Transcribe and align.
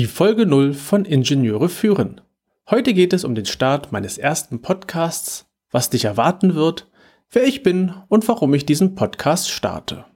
Die 0.00 0.06
Folge 0.06 0.46
0 0.46 0.72
von 0.72 1.04
Ingenieure 1.04 1.68
führen. 1.68 2.22
Heute 2.70 2.94
geht 2.94 3.12
es 3.12 3.22
um 3.22 3.34
den 3.34 3.44
Start 3.44 3.92
meines 3.92 4.16
ersten 4.16 4.62
Podcasts, 4.62 5.44
was 5.70 5.90
dich 5.90 6.06
erwarten 6.06 6.54
wird, 6.54 6.90
wer 7.30 7.44
ich 7.44 7.62
bin 7.62 7.92
und 8.08 8.26
warum 8.26 8.54
ich 8.54 8.64
diesen 8.64 8.94
Podcast 8.94 9.50
starte. 9.50 10.06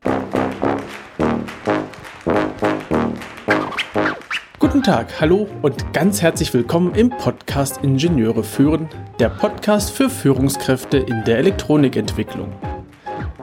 Guten 4.58 4.82
Tag, 4.82 5.20
hallo 5.20 5.46
und 5.60 5.92
ganz 5.92 6.22
herzlich 6.22 6.54
willkommen 6.54 6.94
im 6.94 7.10
Podcast 7.10 7.80
Ingenieure 7.82 8.42
führen, 8.42 8.88
der 9.20 9.28
Podcast 9.28 9.90
für 9.90 10.08
Führungskräfte 10.08 10.96
in 10.96 11.24
der 11.24 11.36
Elektronikentwicklung. 11.36 12.54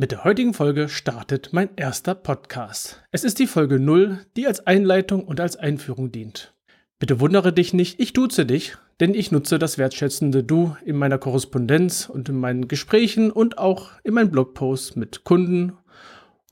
Mit 0.00 0.12
der 0.12 0.22
heutigen 0.22 0.54
Folge 0.54 0.88
startet 0.88 1.48
mein 1.50 1.70
erster 1.74 2.14
Podcast. 2.14 3.02
Es 3.10 3.24
ist 3.24 3.40
die 3.40 3.48
Folge 3.48 3.80
0, 3.80 4.20
die 4.36 4.46
als 4.46 4.64
Einleitung 4.64 5.24
und 5.24 5.40
als 5.40 5.56
Einführung 5.56 6.12
dient. 6.12 6.54
Bitte 7.00 7.18
wundere 7.18 7.52
dich 7.52 7.74
nicht, 7.74 7.98
ich 7.98 8.12
duze 8.12 8.46
dich, 8.46 8.76
denn 9.00 9.12
ich 9.12 9.32
nutze 9.32 9.58
das 9.58 9.76
wertschätzende 9.76 10.44
Du 10.44 10.76
in 10.84 10.94
meiner 10.94 11.18
Korrespondenz 11.18 12.08
und 12.08 12.28
in 12.28 12.38
meinen 12.38 12.68
Gesprächen 12.68 13.32
und 13.32 13.58
auch 13.58 13.90
in 14.04 14.14
meinen 14.14 14.30
Blogposts 14.30 14.94
mit 14.94 15.24
Kunden 15.24 15.72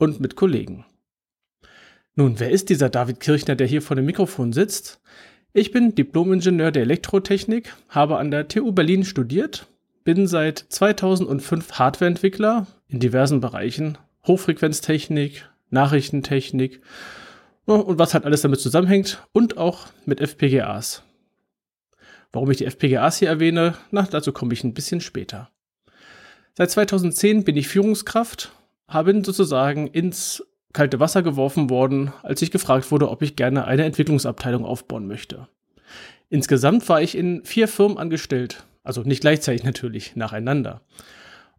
und 0.01 0.19
mit 0.19 0.35
Kollegen. 0.35 0.85
Nun, 2.17 2.41
wer 2.41 2.51
ist 2.51 2.69
dieser 2.69 2.89
David 2.89 3.21
Kirchner, 3.21 3.55
der 3.55 3.69
hier 3.69 3.81
vor 3.81 3.95
dem 3.95 4.07
Mikrofon 4.07 4.53
sitzt? 4.53 5.01
Ich 5.53 5.71
bin 5.71 5.95
Diplomingenieur 5.95 6.73
der 6.73 6.83
Elektrotechnik, 6.83 7.73
habe 7.91 8.19
an 8.19 8.33
der 8.33 8.49
TU 8.49 8.73
Berlin 8.73 9.05
studiert 9.05 9.69
bin 10.07 10.29
seit 10.29 10.61
2005 10.69 11.73
Hardwareentwickler 11.73 12.69
in 12.87 13.01
diversen 13.01 13.41
Bereichen. 13.41 13.99
Hochfrequenztechnik, 14.25 15.51
Nachrichtentechnik 15.71 16.81
und 17.65 17.99
was 17.99 18.15
halt 18.15 18.25
alles 18.25 18.43
damit 18.43 18.61
zusammenhängt 18.61 19.27
und 19.33 19.59
auch 19.59 19.89
mit 20.05 20.21
FPGAs. 20.21 21.03
Warum 22.33 22.49
ich 22.53 22.59
die 22.59 22.67
FPGAs 22.67 23.19
hier 23.19 23.29
erwähne, 23.29 23.75
na, 23.91 24.03
dazu 24.03 24.33
komme 24.33 24.53
ich 24.53 24.63
ein 24.63 24.75
bisschen 24.75 25.01
später. 25.01 25.51
Seit 26.55 26.71
2010 26.71 27.43
bin 27.43 27.57
ich 27.57 27.67
Führungskraft, 27.67 28.53
habe 28.87 29.25
sozusagen 29.25 29.89
ins 29.89 30.45
kalte 30.73 31.01
Wasser 31.01 31.23
geworfen 31.25 31.69
worden, 31.69 32.13
als 32.23 32.43
ich 32.43 32.53
gefragt 32.53 32.93
wurde, 32.93 33.11
ob 33.11 33.23
ich 33.23 33.35
gerne 33.35 33.65
eine 33.65 33.85
Entwicklungsabteilung 33.85 34.65
aufbauen 34.65 35.09
möchte. 35.09 35.49
Insgesamt 36.29 36.89
war 36.89 37.03
ich 37.03 37.17
in 37.17 37.45
vier 37.45 37.67
Firmen 37.67 37.99
angestellt, 37.99 38.65
also 38.87 39.03
nicht 39.03 39.21
gleichzeitig 39.21 39.65
natürlich, 39.65 40.17
nacheinander. 40.17 40.83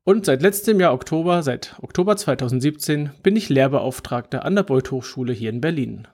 Und 0.03 0.25
seit 0.25 0.41
letztem 0.41 0.79
Jahr 0.79 0.93
Oktober, 0.93 1.43
seit 1.43 1.75
Oktober 1.81 2.15
2017, 2.15 3.11
bin 3.23 3.35
ich 3.35 3.49
Lehrbeauftragter 3.49 4.45
an 4.45 4.55
der 4.55 4.63
Beuth 4.63 4.91
Hochschule 4.91 5.33
hier 5.33 5.49
in 5.49 5.59
Berlin. 5.59 6.07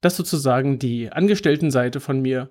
Das 0.00 0.12
ist 0.12 0.18
sozusagen 0.18 0.78
die 0.78 1.10
Angestelltenseite 1.10 2.00
von 2.00 2.22
mir. 2.22 2.50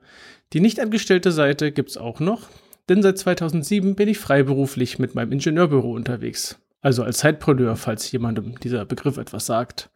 Die 0.54 0.60
nicht 0.60 0.80
angestellte 0.80 1.32
Seite 1.32 1.72
gibt's 1.72 1.98
auch 1.98 2.20
noch, 2.20 2.50
denn 2.90 3.02
seit 3.02 3.18
2007 3.18 3.96
bin 3.96 4.10
ich 4.10 4.18
freiberuflich 4.18 5.00
mit 5.00 5.16
meinem 5.16 5.32
Ingenieurbüro 5.32 5.94
unterwegs. 5.94 6.60
Also 6.82 7.04
als 7.04 7.20
Zeitpreneur, 7.20 7.76
falls 7.76 8.12
jemandem 8.12 8.60
dieser 8.60 8.86
Begriff 8.86 9.18
etwas 9.18 9.46
sagt. 9.46 9.90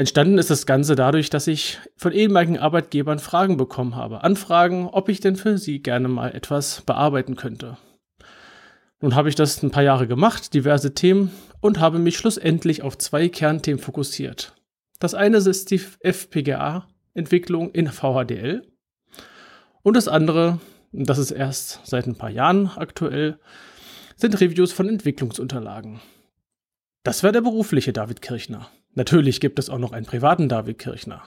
Entstanden 0.00 0.38
ist 0.38 0.48
das 0.48 0.64
Ganze 0.64 0.94
dadurch, 0.94 1.28
dass 1.28 1.46
ich 1.46 1.78
von 1.98 2.12
ehemaligen 2.12 2.58
Arbeitgebern 2.58 3.18
Fragen 3.18 3.58
bekommen 3.58 3.96
habe. 3.96 4.24
Anfragen, 4.24 4.88
ob 4.88 5.10
ich 5.10 5.20
denn 5.20 5.36
für 5.36 5.58
sie 5.58 5.82
gerne 5.82 6.08
mal 6.08 6.34
etwas 6.34 6.80
bearbeiten 6.80 7.36
könnte. 7.36 7.76
Nun 9.02 9.14
habe 9.14 9.28
ich 9.28 9.34
das 9.34 9.62
ein 9.62 9.70
paar 9.70 9.82
Jahre 9.82 10.06
gemacht, 10.06 10.54
diverse 10.54 10.94
Themen, 10.94 11.30
und 11.60 11.80
habe 11.80 11.98
mich 11.98 12.16
schlussendlich 12.16 12.80
auf 12.80 12.96
zwei 12.96 13.28
Kernthemen 13.28 13.78
fokussiert. 13.78 14.56
Das 15.00 15.12
eine 15.12 15.36
ist 15.36 15.70
die 15.70 15.82
FPGA-Entwicklung 16.00 17.70
in 17.72 17.86
VHDL. 17.88 18.62
Und 19.82 19.98
das 19.98 20.08
andere, 20.08 20.60
das 20.92 21.18
ist 21.18 21.30
erst 21.30 21.80
seit 21.84 22.06
ein 22.06 22.16
paar 22.16 22.30
Jahren 22.30 22.70
aktuell, 22.74 23.38
sind 24.16 24.40
Reviews 24.40 24.72
von 24.72 24.88
Entwicklungsunterlagen. 24.88 26.00
Das 27.02 27.22
wäre 27.22 27.34
der 27.34 27.42
berufliche 27.42 27.92
David 27.92 28.22
Kirchner. 28.22 28.70
Natürlich 28.94 29.40
gibt 29.40 29.58
es 29.58 29.70
auch 29.70 29.78
noch 29.78 29.92
einen 29.92 30.06
privaten 30.06 30.48
David 30.48 30.78
Kirchner. 30.78 31.22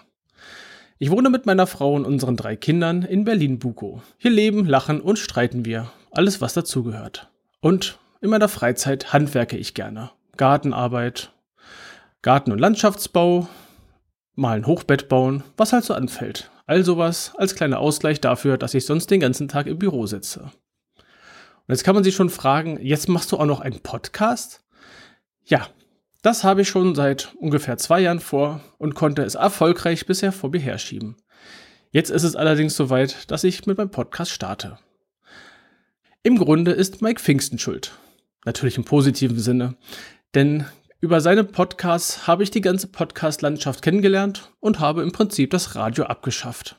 Ich 1.00 1.10
wohne 1.10 1.30
mit 1.30 1.46
meiner 1.46 1.68
Frau 1.68 1.94
und 1.94 2.06
unseren 2.06 2.38
drei 2.38 2.56
Kindern 2.56 3.04
in 3.04 3.24
Berlin-Bukow. 3.24 4.02
Hier 4.18 4.32
leben, 4.32 4.66
lachen 4.66 5.02
und 5.02 5.20
streiten 5.20 5.66
wir. 5.66 5.92
Alles, 6.12 6.42
was 6.42 6.54
dazugehört. 6.54 7.30
Und 7.62 7.98
in 8.22 8.30
meiner 8.30 8.50
Freizeit 8.50 9.12
handwerke 9.12 9.58
ich 9.58 9.74
gerne. 9.74 10.12
Gartenarbeit, 10.38 11.32
Garten- 12.22 12.52
und 12.52 12.60
Landschaftsbau, 12.60 13.48
mal 14.36 14.58
ein 14.58 14.68
Hochbett 14.68 15.10
bauen, 15.10 15.44
was 15.58 15.74
halt 15.74 15.84
so 15.84 15.94
anfällt. 15.94 16.50
All 16.66 16.84
sowas 16.84 17.34
als 17.38 17.56
kleiner 17.56 17.80
Ausgleich 17.80 18.22
dafür, 18.22 18.58
dass 18.58 18.74
ich 18.74 18.86
sonst 18.86 19.12
den 19.12 19.20
ganzen 19.20 19.48
Tag 19.48 19.68
im 19.68 19.80
Büro 19.80 20.06
sitze. 20.06 20.52
Und 20.96 21.70
jetzt 21.70 21.84
kann 21.84 21.96
man 21.96 22.04
sich 22.04 22.16
schon 22.16 22.30
fragen, 22.30 22.80
jetzt 22.82 23.10
machst 23.10 23.32
du 23.32 23.38
auch 23.38 23.46
noch 23.46 23.60
einen 23.60 23.80
Podcast? 23.80 24.64
Ja, 25.46 25.68
das 26.24 26.44
habe 26.44 26.62
ich 26.62 26.70
schon 26.70 26.96
seit 26.96 27.36
ungefähr 27.36 27.78
zwei 27.78 28.00
Jahren 28.00 28.22
vor 28.22 28.62
und 28.78 28.96
konnte 28.96 29.24
es 29.24 29.36
erfolgreich 29.36 30.06
bisher 30.06 30.32
vor 30.32 30.50
mir 30.50 30.60
herschieben. 30.60 31.18
Jetzt 31.92 32.10
ist 32.10 32.24
es 32.24 32.36
allerdings 32.36 32.76
soweit, 32.76 33.30
dass 33.30 33.44
ich 33.44 33.68
mit 33.68 33.78
meinem 33.78 33.92
Podcast 33.92 34.32
starte. 34.32 34.80
Im 36.24 36.38
Grunde 36.38 36.72
ist 36.72 37.02
Mike 37.02 37.20
Pfingsten 37.20 37.60
schuld. 37.60 37.92
Natürlich 38.46 38.78
im 38.78 38.86
positiven 38.86 39.38
Sinne. 39.38 39.76
Denn 40.34 40.66
über 41.02 41.20
seine 41.20 41.44
Podcasts 41.44 42.26
habe 42.26 42.44
ich 42.44 42.52
die 42.52 42.62
ganze 42.62 42.88
Podcast-Landschaft 42.88 43.82
kennengelernt 43.82 44.50
und 44.62 44.80
habe 44.80 45.04
im 45.04 45.12
Prinzip 45.12 45.52
das 45.52 45.76
Radio 45.76 46.06
abgeschafft. 46.06 46.78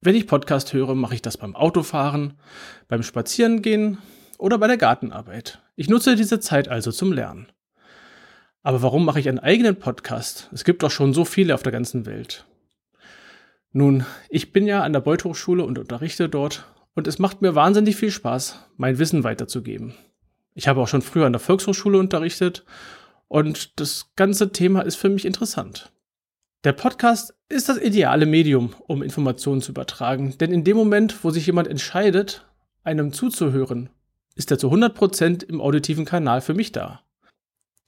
Wenn 0.00 0.14
ich 0.14 0.28
Podcast 0.28 0.72
höre, 0.72 0.94
mache 0.94 1.16
ich 1.16 1.22
das 1.22 1.36
beim 1.36 1.56
Autofahren, 1.56 2.34
beim 2.86 3.02
Spazierengehen 3.02 3.98
oder 4.38 4.58
bei 4.58 4.68
der 4.68 4.76
Gartenarbeit. 4.76 5.60
Ich 5.74 5.88
nutze 5.88 6.14
diese 6.14 6.38
Zeit 6.38 6.68
also 6.68 6.92
zum 6.92 7.12
Lernen. 7.12 7.48
Aber 8.64 8.80
warum 8.80 9.04
mache 9.04 9.20
ich 9.20 9.28
einen 9.28 9.38
eigenen 9.38 9.76
Podcast? 9.76 10.48
Es 10.50 10.64
gibt 10.64 10.82
doch 10.82 10.90
schon 10.90 11.12
so 11.12 11.26
viele 11.26 11.54
auf 11.54 11.62
der 11.62 11.70
ganzen 11.70 12.06
Welt. 12.06 12.46
Nun, 13.72 14.06
ich 14.30 14.52
bin 14.52 14.66
ja 14.66 14.82
an 14.82 14.94
der 14.94 15.00
Beuth 15.00 15.24
Hochschule 15.24 15.62
und 15.62 15.78
unterrichte 15.78 16.30
dort 16.30 16.64
und 16.94 17.06
es 17.06 17.18
macht 17.18 17.42
mir 17.42 17.54
wahnsinnig 17.54 17.94
viel 17.94 18.10
Spaß, 18.10 18.70
mein 18.78 18.98
Wissen 18.98 19.22
weiterzugeben. 19.22 19.92
Ich 20.54 20.66
habe 20.66 20.80
auch 20.80 20.88
schon 20.88 21.02
früher 21.02 21.26
an 21.26 21.34
der 21.34 21.40
Volkshochschule 21.40 21.98
unterrichtet 21.98 22.64
und 23.28 23.78
das 23.80 24.12
ganze 24.16 24.50
Thema 24.50 24.80
ist 24.80 24.96
für 24.96 25.10
mich 25.10 25.26
interessant. 25.26 25.92
Der 26.64 26.72
Podcast 26.72 27.34
ist 27.50 27.68
das 27.68 27.76
ideale 27.76 28.24
Medium, 28.24 28.74
um 28.86 29.02
Informationen 29.02 29.60
zu 29.60 29.72
übertragen, 29.72 30.38
denn 30.38 30.52
in 30.52 30.64
dem 30.64 30.78
Moment, 30.78 31.22
wo 31.22 31.28
sich 31.28 31.44
jemand 31.44 31.68
entscheidet, 31.68 32.46
einem 32.82 33.12
zuzuhören, 33.12 33.90
ist 34.36 34.50
er 34.50 34.58
zu 34.58 34.72
100% 34.72 35.44
im 35.44 35.60
auditiven 35.60 36.06
Kanal 36.06 36.40
für 36.40 36.54
mich 36.54 36.72
da. 36.72 37.03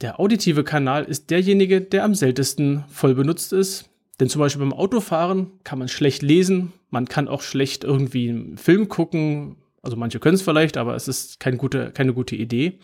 Der 0.02 0.20
auditive 0.20 0.62
Kanal 0.62 1.04
ist 1.04 1.30
derjenige, 1.30 1.80
der 1.80 2.04
am 2.04 2.14
seltensten 2.14 2.84
voll 2.88 3.14
benutzt 3.14 3.52
ist. 3.52 3.88
Denn 4.20 4.28
zum 4.28 4.40
Beispiel 4.40 4.60
beim 4.60 4.72
Autofahren 4.72 5.52
kann 5.64 5.78
man 5.78 5.88
schlecht 5.88 6.22
lesen, 6.22 6.72
man 6.90 7.06
kann 7.06 7.28
auch 7.28 7.42
schlecht 7.42 7.84
irgendwie 7.84 8.30
einen 8.30 8.58
Film 8.58 8.88
gucken. 8.88 9.56
Also 9.82 9.96
manche 9.96 10.18
können 10.18 10.36
es 10.36 10.42
vielleicht, 10.42 10.76
aber 10.76 10.94
es 10.94 11.08
ist 11.08 11.40
keine 11.40 11.56
gute, 11.56 11.90
keine 11.90 12.14
gute 12.14 12.36
Idee. 12.36 12.78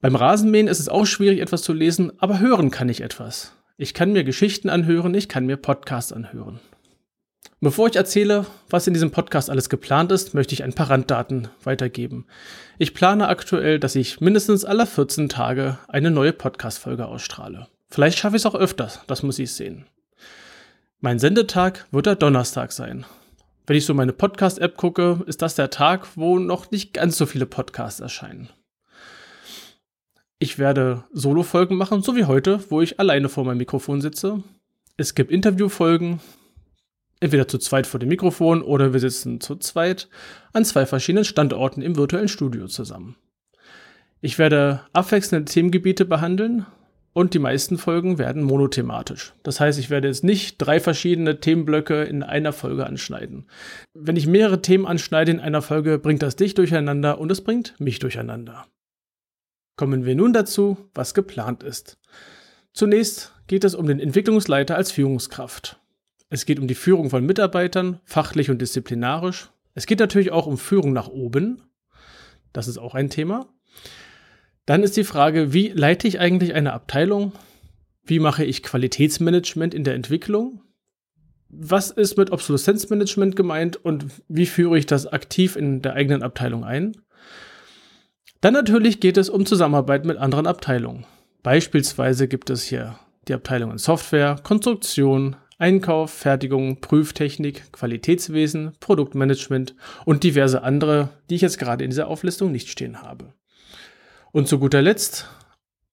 Beim 0.00 0.16
Rasenmähen 0.16 0.66
ist 0.66 0.80
es 0.80 0.88
auch 0.88 1.06
schwierig, 1.06 1.40
etwas 1.40 1.62
zu 1.62 1.72
lesen, 1.72 2.12
aber 2.18 2.40
hören 2.40 2.70
kann 2.70 2.88
ich 2.88 3.02
etwas. 3.02 3.52
Ich 3.76 3.94
kann 3.94 4.12
mir 4.12 4.24
Geschichten 4.24 4.68
anhören, 4.68 5.14
ich 5.14 5.28
kann 5.28 5.46
mir 5.46 5.56
Podcasts 5.56 6.12
anhören. 6.12 6.60
Bevor 7.62 7.88
ich 7.88 7.96
erzähle, 7.96 8.46
was 8.70 8.86
in 8.86 8.94
diesem 8.94 9.10
Podcast 9.10 9.50
alles 9.50 9.68
geplant 9.68 10.12
ist, 10.12 10.32
möchte 10.32 10.54
ich 10.54 10.64
ein 10.64 10.72
paar 10.72 10.88
Randdaten 10.88 11.48
weitergeben. 11.62 12.24
Ich 12.78 12.94
plane 12.94 13.28
aktuell, 13.28 13.78
dass 13.78 13.96
ich 13.96 14.18
mindestens 14.18 14.64
alle 14.64 14.86
14 14.86 15.28
Tage 15.28 15.76
eine 15.86 16.10
neue 16.10 16.32
Podcast-Folge 16.32 17.04
ausstrahle. 17.04 17.68
Vielleicht 17.90 18.16
schaffe 18.16 18.36
ich 18.36 18.42
es 18.42 18.46
auch 18.46 18.54
öfters, 18.54 19.00
das 19.08 19.22
muss 19.22 19.38
ich 19.38 19.52
sehen. 19.52 19.84
Mein 21.00 21.18
Sendetag 21.18 21.86
wird 21.90 22.06
der 22.06 22.16
Donnerstag 22.16 22.72
sein. 22.72 23.04
Wenn 23.66 23.76
ich 23.76 23.84
so 23.84 23.92
meine 23.92 24.14
Podcast-App 24.14 24.78
gucke, 24.78 25.22
ist 25.26 25.42
das 25.42 25.54
der 25.54 25.68
Tag, 25.68 26.08
wo 26.16 26.38
noch 26.38 26.70
nicht 26.70 26.94
ganz 26.94 27.18
so 27.18 27.26
viele 27.26 27.44
Podcasts 27.44 28.00
erscheinen. 28.00 28.48
Ich 30.38 30.58
werde 30.58 31.04
Solo-Folgen 31.12 31.76
machen, 31.76 32.00
so 32.00 32.16
wie 32.16 32.24
heute, 32.24 32.64
wo 32.70 32.80
ich 32.80 32.98
alleine 32.98 33.28
vor 33.28 33.44
meinem 33.44 33.58
Mikrofon 33.58 34.00
sitze. 34.00 34.42
Es 34.96 35.14
gibt 35.14 35.30
Interviewfolgen, 35.30 36.20
Entweder 37.20 37.46
zu 37.46 37.58
zweit 37.58 37.86
vor 37.86 38.00
dem 38.00 38.08
Mikrofon 38.08 38.62
oder 38.62 38.92
wir 38.92 39.00
sitzen 39.00 39.40
zu 39.40 39.56
zweit 39.56 40.08
an 40.52 40.64
zwei 40.64 40.86
verschiedenen 40.86 41.24
Standorten 41.24 41.82
im 41.82 41.96
virtuellen 41.96 42.28
Studio 42.28 42.66
zusammen. 42.66 43.16
Ich 44.22 44.38
werde 44.38 44.82
abwechselnde 44.92 45.50
Themengebiete 45.50 46.04
behandeln 46.06 46.66
und 47.12 47.34
die 47.34 47.38
meisten 47.38 47.76
Folgen 47.76 48.18
werden 48.18 48.42
monothematisch. 48.42 49.34
Das 49.42 49.60
heißt, 49.60 49.78
ich 49.78 49.90
werde 49.90 50.08
jetzt 50.08 50.24
nicht 50.24 50.56
drei 50.58 50.80
verschiedene 50.80 51.40
Themenblöcke 51.40 52.04
in 52.04 52.22
einer 52.22 52.52
Folge 52.52 52.86
anschneiden. 52.86 53.46
Wenn 53.94 54.16
ich 54.16 54.26
mehrere 54.26 54.62
Themen 54.62 54.86
anschneide 54.86 55.32
in 55.32 55.40
einer 55.40 55.62
Folge, 55.62 55.98
bringt 55.98 56.22
das 56.22 56.36
dich 56.36 56.54
durcheinander 56.54 57.18
und 57.18 57.32
es 57.32 57.42
bringt 57.42 57.78
mich 57.80 57.98
durcheinander. 57.98 58.66
Kommen 59.76 60.04
wir 60.04 60.14
nun 60.14 60.32
dazu, 60.32 60.76
was 60.94 61.14
geplant 61.14 61.62
ist. 61.62 61.98
Zunächst 62.72 63.34
geht 63.46 63.64
es 63.64 63.74
um 63.74 63.86
den 63.86 63.98
Entwicklungsleiter 63.98 64.76
als 64.76 64.92
Führungskraft. 64.92 65.80
Es 66.32 66.46
geht 66.46 66.60
um 66.60 66.68
die 66.68 66.76
Führung 66.76 67.10
von 67.10 67.26
Mitarbeitern, 67.26 67.98
fachlich 68.04 68.50
und 68.50 68.62
disziplinarisch. 68.62 69.50
Es 69.74 69.86
geht 69.86 69.98
natürlich 69.98 70.30
auch 70.30 70.46
um 70.46 70.58
Führung 70.58 70.92
nach 70.92 71.08
oben. 71.08 71.62
Das 72.52 72.68
ist 72.68 72.78
auch 72.78 72.94
ein 72.94 73.10
Thema. 73.10 73.48
Dann 74.64 74.84
ist 74.84 74.96
die 74.96 75.04
Frage, 75.04 75.52
wie 75.52 75.68
leite 75.68 76.06
ich 76.06 76.20
eigentlich 76.20 76.54
eine 76.54 76.72
Abteilung? 76.72 77.32
Wie 78.04 78.20
mache 78.20 78.44
ich 78.44 78.62
Qualitätsmanagement 78.62 79.74
in 79.74 79.82
der 79.82 79.94
Entwicklung? 79.94 80.62
Was 81.48 81.90
ist 81.90 82.16
mit 82.16 82.30
Obsoleszenzmanagement 82.30 83.34
gemeint 83.34 83.84
und 83.84 84.06
wie 84.28 84.46
führe 84.46 84.78
ich 84.78 84.86
das 84.86 85.08
aktiv 85.08 85.56
in 85.56 85.82
der 85.82 85.94
eigenen 85.94 86.22
Abteilung 86.22 86.62
ein? 86.62 86.96
Dann 88.40 88.54
natürlich 88.54 89.00
geht 89.00 89.16
es 89.16 89.28
um 89.28 89.46
Zusammenarbeit 89.46 90.04
mit 90.04 90.16
anderen 90.16 90.46
Abteilungen. 90.46 91.06
Beispielsweise 91.42 92.28
gibt 92.28 92.50
es 92.50 92.62
hier 92.62 93.00
die 93.26 93.34
Abteilungen 93.34 93.78
Software, 93.78 94.36
Konstruktion, 94.44 95.36
Einkauf, 95.60 96.10
Fertigung, 96.10 96.80
Prüftechnik, 96.80 97.70
Qualitätswesen, 97.72 98.72
Produktmanagement 98.80 99.76
und 100.06 100.24
diverse 100.24 100.62
andere, 100.62 101.10
die 101.28 101.34
ich 101.34 101.42
jetzt 101.42 101.58
gerade 101.58 101.84
in 101.84 101.90
dieser 101.90 102.08
Auflistung 102.08 102.50
nicht 102.50 102.70
stehen 102.70 103.02
habe. 103.02 103.34
Und 104.32 104.48
zu 104.48 104.58
guter 104.58 104.80
Letzt 104.80 105.28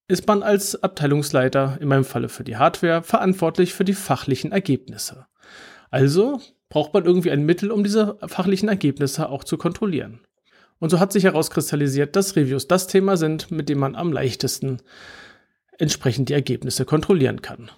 ist 0.07 0.25
man 0.25 0.41
als 0.41 0.81
Abteilungsleiter, 0.81 1.79
in 1.81 1.89
meinem 1.89 2.05
Falle 2.05 2.29
für 2.29 2.45
die 2.45 2.55
Hardware, 2.55 3.03
verantwortlich 3.03 3.73
für 3.73 3.83
die 3.83 3.93
fachlichen 3.93 4.53
Ergebnisse. 4.53 5.25
Also 5.89 6.39
braucht 6.69 6.93
man 6.93 7.05
irgendwie 7.05 7.31
ein 7.31 7.45
Mittel, 7.45 7.71
um 7.71 7.83
diese 7.83 8.17
fachlichen 8.25 8.69
Ergebnisse 8.69 9.27
auch 9.27 9.43
zu 9.43 9.57
kontrollieren. 9.57 10.21
Und 10.79 10.91
so 10.91 10.99
hat 11.01 11.11
sich 11.11 11.25
herauskristallisiert, 11.25 12.15
dass 12.15 12.37
Reviews 12.37 12.67
das 12.69 12.87
Thema 12.87 13.17
sind, 13.17 13.51
mit 13.51 13.67
dem 13.67 13.79
man 13.79 13.95
am 13.95 14.13
leichtesten 14.13 14.81
entsprechend 15.77 16.29
die 16.29 16.33
Ergebnisse 16.33 16.85
kontrollieren 16.85 17.41
kann. 17.41 17.69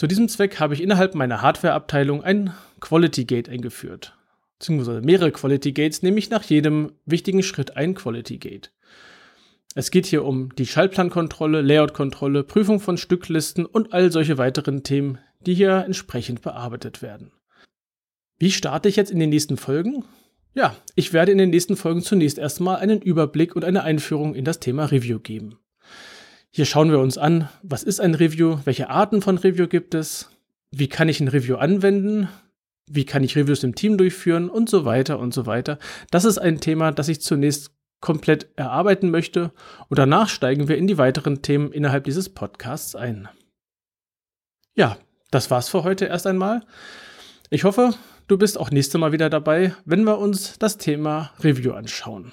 Zu 0.00 0.06
diesem 0.06 0.30
Zweck 0.30 0.60
habe 0.60 0.72
ich 0.72 0.82
innerhalb 0.82 1.14
meiner 1.14 1.42
Hardware-Abteilung 1.42 2.24
ein 2.24 2.54
Quality 2.80 3.26
Gate 3.26 3.50
eingeführt. 3.50 4.16
Beziehungsweise 4.58 5.02
mehrere 5.02 5.30
Quality 5.30 5.72
Gates, 5.72 6.02
nämlich 6.02 6.30
nach 6.30 6.42
jedem 6.44 6.92
wichtigen 7.04 7.42
Schritt 7.42 7.76
ein 7.76 7.94
Quality 7.94 8.38
Gate. 8.38 8.72
Es 9.74 9.90
geht 9.90 10.06
hier 10.06 10.24
um 10.24 10.54
die 10.54 10.64
Schaltplankontrolle, 10.64 11.60
Layoutkontrolle, 11.60 12.44
Prüfung 12.44 12.80
von 12.80 12.96
Stücklisten 12.96 13.66
und 13.66 13.92
all 13.92 14.10
solche 14.10 14.38
weiteren 14.38 14.84
Themen, 14.84 15.18
die 15.44 15.52
hier 15.52 15.84
entsprechend 15.84 16.40
bearbeitet 16.40 17.02
werden. 17.02 17.32
Wie 18.38 18.52
starte 18.52 18.88
ich 18.88 18.96
jetzt 18.96 19.10
in 19.10 19.18
den 19.18 19.28
nächsten 19.28 19.58
Folgen? 19.58 20.06
Ja, 20.54 20.74
ich 20.94 21.12
werde 21.12 21.32
in 21.32 21.36
den 21.36 21.50
nächsten 21.50 21.76
Folgen 21.76 22.00
zunächst 22.00 22.38
erstmal 22.38 22.76
einen 22.76 23.02
Überblick 23.02 23.54
und 23.54 23.66
eine 23.66 23.82
Einführung 23.82 24.34
in 24.34 24.46
das 24.46 24.60
Thema 24.60 24.86
Review 24.86 25.18
geben. 25.18 25.58
Hier 26.52 26.66
schauen 26.66 26.90
wir 26.90 26.98
uns 26.98 27.16
an, 27.16 27.48
was 27.62 27.84
ist 27.84 28.00
ein 28.00 28.14
Review, 28.14 28.58
welche 28.64 28.90
Arten 28.90 29.22
von 29.22 29.38
Review 29.38 29.68
gibt 29.68 29.94
es, 29.94 30.30
wie 30.72 30.88
kann 30.88 31.08
ich 31.08 31.20
ein 31.20 31.28
Review 31.28 31.56
anwenden, 31.56 32.28
wie 32.90 33.04
kann 33.04 33.22
ich 33.22 33.36
Reviews 33.36 33.62
im 33.62 33.76
Team 33.76 33.96
durchführen 33.96 34.50
und 34.50 34.68
so 34.68 34.84
weiter 34.84 35.20
und 35.20 35.32
so 35.32 35.46
weiter. 35.46 35.78
Das 36.10 36.24
ist 36.24 36.38
ein 36.38 36.60
Thema, 36.60 36.90
das 36.90 37.08
ich 37.08 37.20
zunächst 37.20 37.70
komplett 38.00 38.48
erarbeiten 38.56 39.10
möchte 39.10 39.52
und 39.88 39.98
danach 39.98 40.28
steigen 40.28 40.66
wir 40.66 40.76
in 40.76 40.88
die 40.88 40.98
weiteren 40.98 41.42
Themen 41.42 41.70
innerhalb 41.70 42.04
dieses 42.04 42.28
Podcasts 42.28 42.96
ein. 42.96 43.28
Ja, 44.74 44.96
das 45.30 45.52
war's 45.52 45.68
für 45.68 45.84
heute 45.84 46.06
erst 46.06 46.26
einmal. 46.26 46.66
Ich 47.50 47.62
hoffe, 47.62 47.94
du 48.26 48.38
bist 48.38 48.58
auch 48.58 48.72
nächste 48.72 48.98
Mal 48.98 49.12
wieder 49.12 49.30
dabei, 49.30 49.74
wenn 49.84 50.02
wir 50.02 50.18
uns 50.18 50.58
das 50.58 50.78
Thema 50.78 51.32
Review 51.40 51.72
anschauen. 51.72 52.32